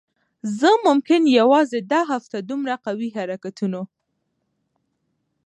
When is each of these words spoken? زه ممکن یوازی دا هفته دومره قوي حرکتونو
زه 0.59 0.69
ممکن 0.85 1.21
یوازی 1.39 1.79
دا 1.91 2.01
هفته 2.11 2.37
دومره 2.49 2.75
قوي 2.85 3.09
حرکتونو 3.17 3.81